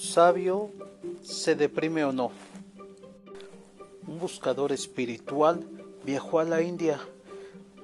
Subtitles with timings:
[0.00, 0.70] ¿Un sabio
[1.22, 2.30] se deprime o no?
[4.06, 5.60] Un buscador espiritual
[6.06, 6.98] viajó a la India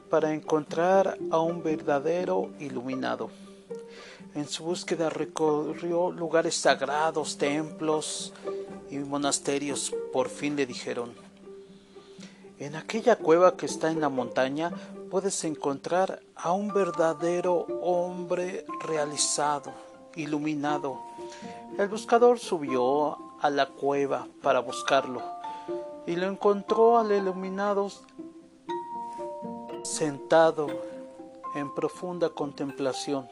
[0.09, 3.29] para encontrar a un verdadero iluminado.
[4.35, 8.33] En su búsqueda recorrió lugares sagrados, templos
[8.91, 9.95] y monasterios.
[10.11, 11.13] Por fin le dijeron,
[12.59, 14.73] en aquella cueva que está en la montaña
[15.11, 19.75] puedes encontrar a un verdadero hombre realizado,
[20.17, 21.01] iluminado.
[21.79, 25.23] El buscador subió a la cueva para buscarlo
[26.07, 27.91] y lo encontró al iluminado
[29.83, 30.69] sentado
[31.55, 33.29] en profunda contemplación.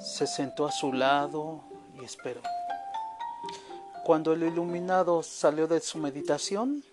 [0.00, 1.62] Se sentó a su lado
[1.94, 2.40] y esperó.
[4.04, 6.84] Cuando el iluminado salió de su meditación,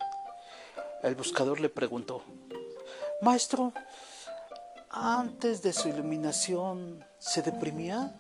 [1.04, 2.24] el buscador le preguntó,
[3.22, 3.72] Maestro,
[4.94, 8.16] antes de su iluminación, ¿se deprimía?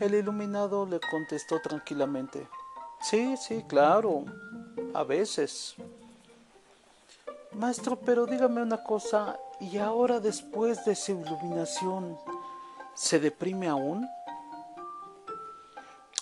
[0.00, 2.48] El iluminado le contestó tranquilamente,
[3.04, 4.24] Sí, sí, claro,
[4.94, 5.74] a veces.
[7.52, 12.16] Maestro, pero dígame una cosa, ¿y ahora después de su iluminación,
[12.94, 14.08] ¿se deprime aún?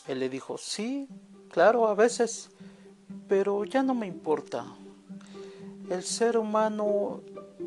[0.09, 1.09] Él le dijo, sí,
[1.53, 2.51] claro, a veces,
[3.29, 4.65] pero ya no me importa.
[5.93, 7.21] El ser humano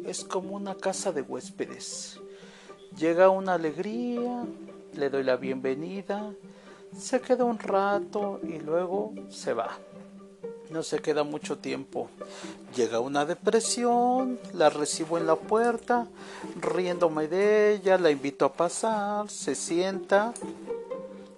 [0.04, 2.20] es como una casa de huéspedes.
[2.98, 4.46] Llega una alegría,
[4.96, 6.34] le doy la bienvenida,
[6.98, 9.78] se queda un rato y luego se va.
[10.72, 12.10] No se queda mucho tiempo.
[12.76, 16.08] Llega una depresión, la recibo en la puerta,
[16.60, 20.34] riéndome de ella, la invito a pasar, se sienta.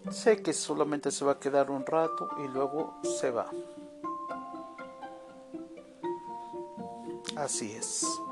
[0.09, 3.51] Sé que solamente se va a quedar un rato y luego se va.
[7.37, 8.26] Así es.